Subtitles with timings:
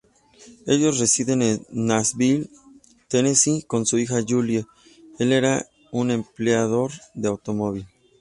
[0.65, 2.49] Ellos residen en Nashville,
[3.07, 7.85] Tennessee, con su hija Jolie.El era un empleador de automóvil.